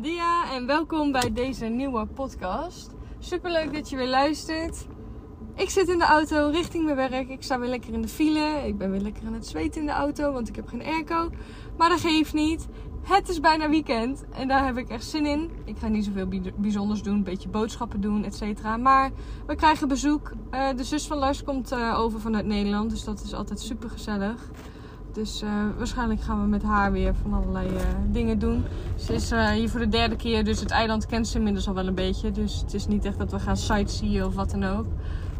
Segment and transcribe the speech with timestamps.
[0.00, 2.90] Dia en welkom bij deze nieuwe podcast.
[3.18, 4.86] Superleuk dat je weer luistert.
[5.54, 7.28] Ik zit in de auto richting mijn werk.
[7.28, 8.62] Ik sta weer lekker in de file.
[8.66, 11.30] Ik ben weer lekker aan het zweten in de auto, want ik heb geen airco.
[11.76, 12.66] Maar dat geeft niet.
[13.02, 15.50] Het is bijna weekend en daar heb ik echt zin in.
[15.64, 18.76] Ik ga niet zoveel bijzonders doen, een beetje boodschappen doen, et cetera.
[18.76, 19.10] Maar
[19.46, 20.32] we krijgen bezoek.
[20.50, 23.90] Uh, de zus van Lars komt uh, over vanuit Nederland, dus dat is altijd super
[23.90, 24.50] gezellig.
[25.12, 28.64] Dus uh, waarschijnlijk gaan we met haar weer van allerlei uh, dingen doen.
[28.96, 31.74] Ze is uh, hier voor de derde keer, dus het eiland kent ze inmiddels al
[31.74, 32.30] wel een beetje.
[32.30, 34.86] Dus het is niet echt dat we gaan sightseeën of wat dan ook.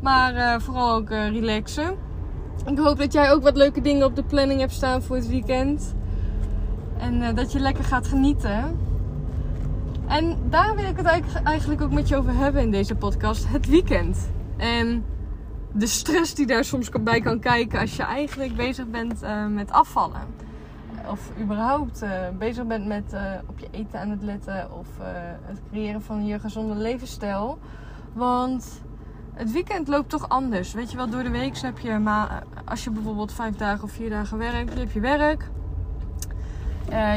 [0.01, 1.95] Maar vooral ook relaxen.
[2.67, 5.29] Ik hoop dat jij ook wat leuke dingen op de planning hebt staan voor het
[5.29, 5.95] weekend.
[6.99, 8.79] En dat je lekker gaat genieten.
[10.07, 11.07] En daar wil ik het
[11.45, 13.49] eigenlijk ook met je over hebben in deze podcast.
[13.49, 14.31] Het weekend.
[14.57, 15.05] En
[15.75, 19.71] de stress die daar soms bij kan kijken als je eigenlijk bezig bent uh, met
[19.71, 20.21] afvallen.
[21.11, 24.87] Of überhaupt uh, bezig bent met uh, op je eten aan het letten of
[25.45, 27.59] het creëren van je gezonde levensstijl.
[28.13, 28.83] Want
[29.35, 30.73] het weekend loopt toch anders.
[30.73, 33.91] Weet je wel, door de week heb je, maar als je bijvoorbeeld vijf dagen of
[33.91, 35.49] vier dagen werkt, heb je werk.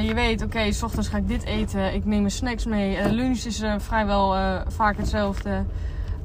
[0.02, 1.94] je weet, oké, s ochtends ga ik dit eten.
[1.94, 3.12] Ik neem mijn snacks mee.
[3.12, 4.36] lunch is vrijwel
[4.68, 5.66] vaak hetzelfde.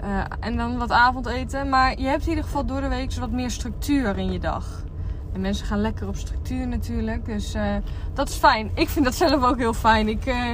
[0.05, 1.69] Uh, en dan wat avondeten.
[1.69, 4.84] Maar je hebt in ieder geval door de week wat meer structuur in je dag.
[5.33, 7.25] En mensen gaan lekker op structuur natuurlijk.
[7.25, 7.77] Dus uh,
[8.15, 8.71] dat is fijn.
[8.75, 10.09] Ik vind dat zelf ook heel fijn.
[10.09, 10.51] Ik uh,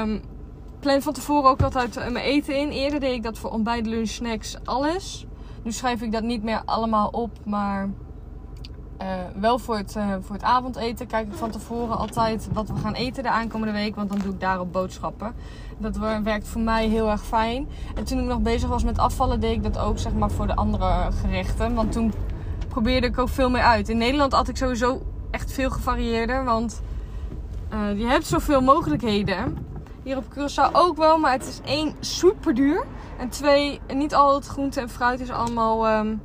[0.00, 0.20] um,
[0.80, 2.68] plan van tevoren ook altijd mijn eten in.
[2.68, 5.26] Eerder deed ik dat voor ontbijt, lunch, snacks, alles.
[5.62, 7.30] Nu schrijf ik dat niet meer allemaal op.
[7.44, 7.88] Maar
[9.34, 13.22] wel voor het, voor het avondeten kijk ik van tevoren altijd wat we gaan eten
[13.22, 13.94] de aankomende week.
[13.94, 15.34] Want dan doe ik daarop boodschappen.
[15.78, 17.68] Dat werkt voor mij heel erg fijn.
[17.94, 20.46] En toen ik nog bezig was met afvallen, deed ik dat ook zeg maar voor
[20.46, 21.74] de andere gerechten.
[21.74, 22.12] Want toen
[22.68, 23.88] probeerde ik ook veel meer uit.
[23.88, 26.44] In Nederland had ik sowieso echt veel gevarieerder.
[26.44, 26.82] Want
[27.72, 29.66] uh, je hebt zoveel mogelijkheden.
[30.02, 32.86] Hier op Curaçao ook wel, maar het is één super duur.
[33.18, 36.22] En twee, niet al het groente en fruit is allemaal um,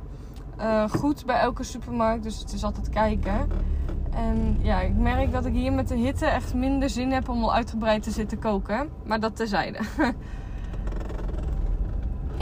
[0.64, 2.22] uh, goed bij elke supermarkt.
[2.22, 3.50] Dus het is altijd kijken.
[4.14, 7.42] En ja, ik merk dat ik hier met de hitte echt minder zin heb om
[7.42, 8.88] al uitgebreid te zitten koken.
[9.04, 9.78] Maar dat terzijde.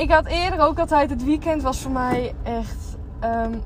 [0.04, 3.62] ik had eerder ook altijd, het weekend was voor mij echt um,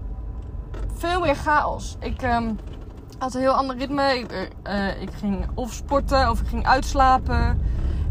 [0.94, 1.97] veel meer chaos.
[2.00, 2.59] Ik um,
[3.19, 4.25] had een heel ander ritme.
[4.66, 7.60] Uh, ik ging of sporten of ik ging uitslapen.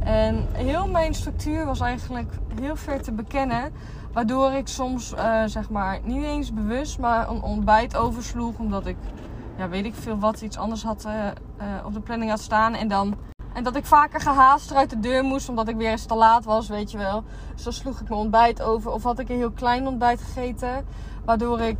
[0.05, 3.73] En heel mijn structuur was eigenlijk heel ver te bekennen.
[4.13, 8.57] Waardoor ik soms, uh, zeg maar, niet eens bewust, maar een ontbijt oversloeg.
[8.57, 8.95] Omdat ik
[9.57, 12.73] ja, weet ik veel wat, iets anders had uh, uh, op de planning had staan.
[12.73, 13.15] En, dan,
[13.53, 16.45] en dat ik vaker gehaast eruit de deur moest, omdat ik weer eens te laat
[16.45, 17.23] was, weet je wel.
[17.53, 18.91] Dus dan sloeg ik mijn ontbijt over.
[18.91, 20.85] Of had ik een heel klein ontbijt gegeten.
[21.25, 21.79] Waardoor ik,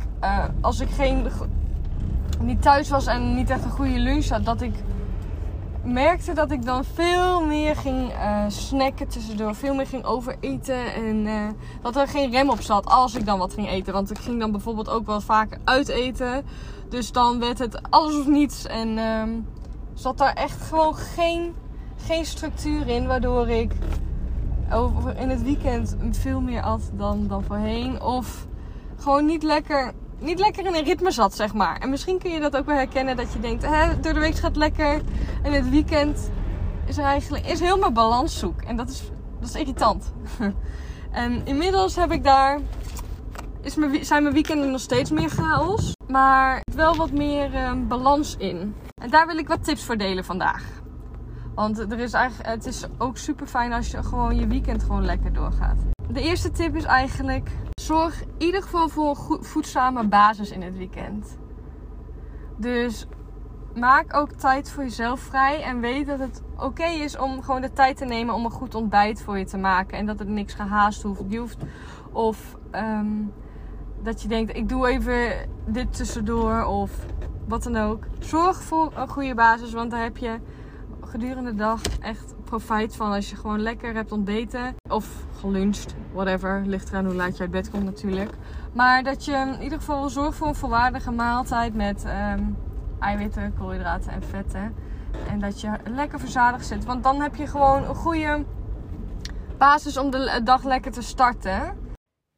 [0.60, 1.26] als ik geen,
[2.40, 4.74] niet thuis was en niet echt een goede lunch had, dat ik
[5.86, 9.54] merkte dat ik dan veel meer ging uh, snacken tussendoor.
[9.54, 10.94] Veel meer ging overeten.
[10.94, 11.48] En uh,
[11.82, 13.92] dat er geen rem op zat als ik dan wat ging eten.
[13.92, 16.44] Want ik ging dan bijvoorbeeld ook wel vaker uiteten.
[16.88, 18.66] Dus dan werd het alles of niets.
[18.66, 19.46] En um,
[19.94, 21.54] zat daar echt gewoon geen,
[21.96, 23.06] geen structuur in.
[23.06, 23.72] Waardoor ik
[24.72, 28.02] over in het weekend veel meer at dan, dan voorheen.
[28.02, 28.46] Of
[28.96, 31.78] gewoon niet lekker, niet lekker in een ritme zat, zeg maar.
[31.78, 33.16] En misschien kun je dat ook wel herkennen.
[33.16, 35.00] Dat je denkt, hè, door de week gaat lekker.
[35.42, 36.30] En het weekend
[36.86, 38.62] is er eigenlijk is heel mijn balans zoek.
[38.62, 39.10] En dat is,
[39.40, 40.12] dat is irritant.
[41.10, 42.60] en inmiddels heb ik daar
[43.66, 45.92] is mijn, zijn mijn weekenden nog steeds meer chaos.
[46.08, 48.74] Maar wel wat meer um, balans in.
[49.02, 50.64] En daar wil ik wat tips voor delen vandaag.
[51.54, 55.04] Want er is eigenlijk, het is ook super fijn als je gewoon je weekend gewoon
[55.04, 55.76] lekker doorgaat.
[56.08, 57.50] De eerste tip is eigenlijk:
[57.86, 61.38] zorg in ieder geval voor een voedzame basis in het weekend.
[62.56, 63.06] Dus
[63.74, 65.62] maak ook tijd voor jezelf vrij.
[65.62, 68.74] En weet dat het oké is om gewoon de tijd te nemen om een goed
[68.74, 69.98] ontbijt voor je te maken.
[69.98, 71.36] En dat het niks gehaast hoeft.
[71.36, 71.58] Hoeft
[72.12, 73.32] of um,
[74.02, 76.90] dat je denkt, ik doe even dit tussendoor of
[77.48, 78.04] wat dan ook.
[78.18, 80.38] Zorg voor een goede basis, want daar heb je
[81.06, 86.62] gedurende de dag echt profijt van als je gewoon lekker hebt ontbeten of geluncht, whatever.
[86.66, 88.30] Ligt eraan hoe laat je uit bed komt natuurlijk.
[88.72, 92.56] Maar dat je in ieder geval zorgt voor een volwaardige maaltijd met um,
[93.00, 94.74] eiwitten, koolhydraten en vetten.
[95.28, 96.84] En dat je lekker verzadigd zit.
[96.84, 98.44] Want dan heb je gewoon een goede
[99.58, 101.60] basis om de dag lekker te starten.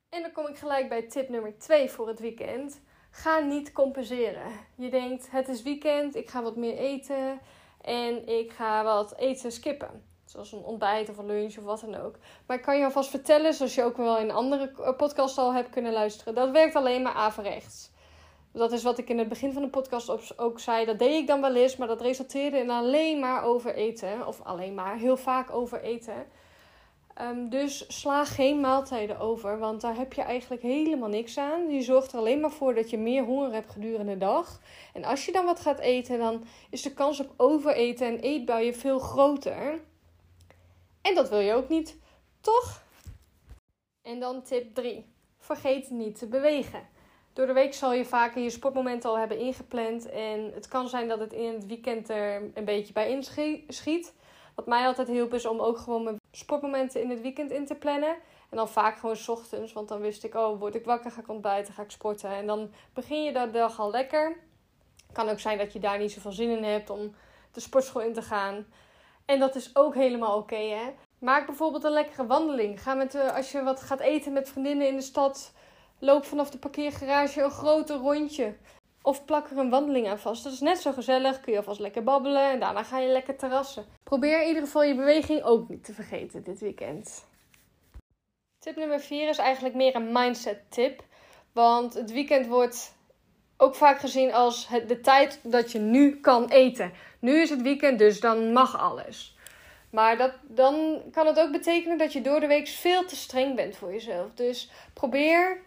[0.09, 2.81] En dan kom ik gelijk bij tip nummer 2 voor het weekend.
[3.11, 4.53] Ga niet compenseren.
[4.75, 7.41] Je denkt, het is weekend, ik ga wat meer eten
[7.89, 10.07] en ik ga wat eten skippen.
[10.25, 12.17] Zoals een ontbijt of een lunch of wat dan ook.
[12.47, 15.71] Maar ik kan je alvast vertellen, zoals je ook wel in andere podcast al hebt
[15.71, 17.91] kunnen luisteren, dat werkt alleen maar averechts.
[18.53, 20.85] Dat is wat ik in het begin van de podcast ook zei.
[20.85, 24.27] Dat deed ik dan wel eens, maar dat resulteerde in alleen maar over eten.
[24.27, 26.27] Of alleen maar, heel vaak over eten.
[27.19, 31.71] Ehm, dus sla geen maaltijden over, want daar heb je eigenlijk helemaal niks aan.
[31.71, 34.61] Je zorgt er alleen maar voor dat je meer honger hebt gedurende de dag.
[34.93, 38.75] En als je dan wat gaat eten, dan is de kans op overeten en eetbuien
[38.75, 39.81] veel groter.
[41.03, 41.97] En dat wil je ook niet,
[42.41, 42.83] toch?
[44.03, 45.05] En dan tip 3.
[45.39, 46.89] Vergeet niet te bewegen.
[47.33, 50.09] Door de week zal je vaker je sportmomenten al hebben ingepland.
[50.09, 54.15] En het kan zijn dat het in het weekend er een beetje bij inschiet.
[54.55, 57.75] Wat mij altijd hielp is om ook gewoon mijn sportmomenten in het weekend in te
[57.75, 58.17] plannen.
[58.51, 59.73] En dan vaak gewoon s ochtends.
[59.73, 62.31] Want dan wist ik, oh, word ik wakker, ga ik ontbijten, ga ik sporten.
[62.31, 64.37] En dan begin je de dag al lekker.
[65.13, 67.15] Kan ook zijn dat je daar niet zoveel zin in hebt om
[67.53, 68.67] de sportschool in te gaan.
[69.25, 70.95] En dat is ook helemaal oké, hè.
[71.19, 72.83] Maak bijvoorbeeld een lekkere wandeling.
[72.83, 75.53] Ga met, uh, als je wat gaat eten met vriendinnen in de stad,
[75.99, 78.57] loop vanaf de parkeergarage een grote rondje.
[79.09, 80.45] Of plak er een wandeling aan vast.
[80.45, 81.41] Dat is net zo gezellig.
[81.41, 83.85] Kun je alvast lekker babbelen en daarna ga je lekker terrassen.
[84.03, 87.27] Probeer in ieder geval je beweging ook niet te vergeten dit weekend.
[88.59, 91.03] Tip nummer 4 is eigenlijk meer een mindset tip.
[91.53, 92.95] Want het weekend wordt
[93.57, 96.93] ook vaak gezien als de tijd dat je nu kan eten.
[97.19, 99.37] Nu is het weekend, dus dan mag alles.
[99.91, 103.57] Maar dat, dan kan het ook betekenen dat je door de week veel te streng
[103.57, 104.35] bent voor jezelf.
[104.35, 105.67] Dus probeer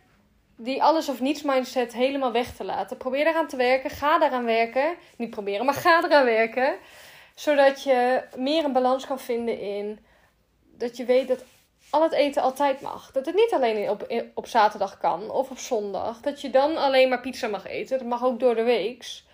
[0.63, 2.97] die alles of niets mindset helemaal weg te laten.
[2.97, 3.89] Probeer eraan te werken.
[3.89, 4.95] Ga daaraan werken.
[5.17, 6.75] Niet proberen, maar ga eraan werken.
[7.35, 9.99] Zodat je meer een balans kan vinden in
[10.77, 11.43] dat je weet dat
[11.89, 13.11] al het eten altijd mag.
[13.11, 16.21] Dat het niet alleen op, op zaterdag kan of op zondag.
[16.21, 17.97] Dat je dan alleen maar pizza mag eten.
[17.97, 19.25] Dat mag ook door de weeks.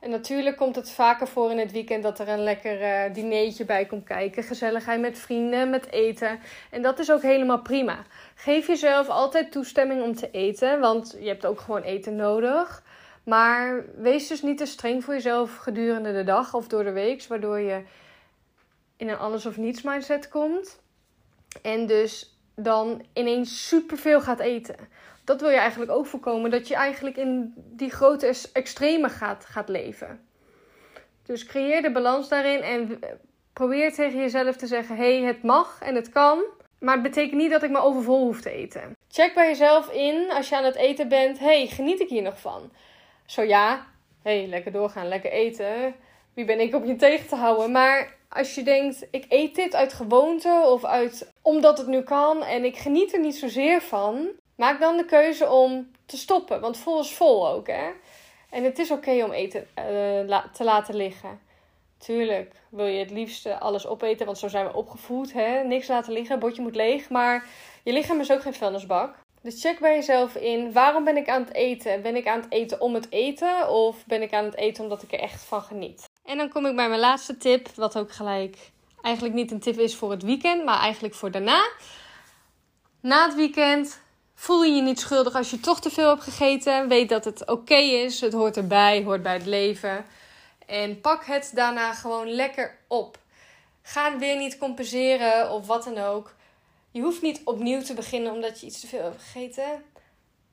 [0.00, 3.64] En natuurlijk komt het vaker voor in het weekend dat er een lekker uh, dinertje
[3.64, 4.42] bij komt kijken.
[4.42, 6.40] Gezelligheid met vrienden, met eten.
[6.70, 8.04] En dat is ook helemaal prima.
[8.34, 12.82] Geef jezelf altijd toestemming om te eten, want je hebt ook gewoon eten nodig.
[13.24, 17.26] Maar wees dus niet te streng voor jezelf gedurende de dag of door de week,
[17.26, 17.82] waardoor je
[18.96, 20.80] in een alles of niets mindset komt.
[21.62, 24.76] En dus dan ineens superveel gaat eten
[25.28, 26.50] dat wil je eigenlijk ook voorkomen.
[26.50, 30.20] Dat je eigenlijk in die grote extreme gaat, gaat leven.
[31.22, 32.98] Dus creëer de balans daarin en
[33.52, 36.42] probeer tegen jezelf te zeggen: hé, hey, het mag en het kan.
[36.78, 38.96] Maar het betekent niet dat ik me overvol hoef te eten.
[39.08, 42.40] Check bij jezelf in als je aan het eten bent: hey, geniet ik hier nog
[42.40, 42.70] van?
[43.26, 43.86] Zo ja,
[44.22, 45.94] hey, lekker doorgaan, lekker eten.
[46.34, 47.72] Wie ben ik om je tegen te houden?
[47.72, 52.42] Maar als je denkt: ik eet dit uit gewoonte of uit omdat het nu kan
[52.42, 54.28] en ik geniet er niet zozeer van,
[54.58, 57.90] Maak dan de keuze om te stoppen, want vol is vol ook, hè.
[58.50, 61.40] En het is oké om eten uh, te laten liggen.
[61.98, 65.62] Tuurlijk wil je het liefste alles opeten, want zo zijn we opgevoed, hè.
[65.64, 67.46] Niks laten liggen, bordje moet leeg, maar
[67.82, 69.14] je lichaam is ook geen vuilnisbak.
[69.42, 72.02] Dus check bij jezelf in, waarom ben ik aan het eten?
[72.02, 75.02] Ben ik aan het eten om het eten of ben ik aan het eten omdat
[75.02, 76.04] ik er echt van geniet?
[76.24, 78.70] En dan kom ik bij mijn laatste tip, wat ook gelijk
[79.02, 81.70] eigenlijk niet een tip is voor het weekend, maar eigenlijk voor daarna.
[83.00, 84.06] Na het weekend
[84.40, 86.88] Voel je je niet schuldig als je toch te veel hebt gegeten.
[86.88, 88.20] Weet dat het oké is.
[88.20, 90.04] Het hoort erbij, hoort bij het leven.
[90.66, 93.18] En pak het daarna gewoon lekker op.
[93.82, 96.34] Ga weer niet compenseren of wat dan ook.
[96.90, 99.84] Je hoeft niet opnieuw te beginnen omdat je iets te veel hebt gegeten.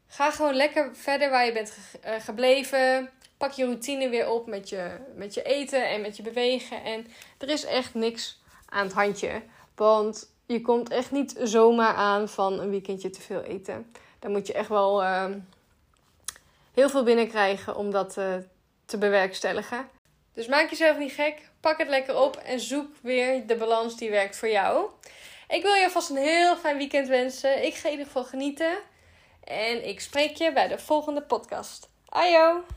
[0.08, 3.10] Ga gewoon lekker verder waar je bent eh, gebleven.
[3.38, 6.84] Pak je routine weer op met je, met je eten en met je bewegen.
[6.84, 9.42] En er is echt niks aan het handje.
[9.76, 13.92] Want je komt echt niet zomaar aan van een weekendje te veel eten.
[14.20, 15.40] Dan moet je echt wel ehm,
[16.74, 18.36] heel veel binnenkrijgen om dat uh,
[18.86, 19.90] te bewerkstelligen.
[20.34, 21.50] Dus maak jezelf niet gek.
[21.60, 24.90] Pak het lekker op en zoek weer de balans die werkt voor jou.
[25.48, 27.66] Ik wil je vast een heel fijn weekend wensen.
[27.66, 28.78] Ik ga in ieder geval genieten.
[29.44, 31.90] En ik spreek je bij de volgende podcast.
[32.10, 32.66] Ajo!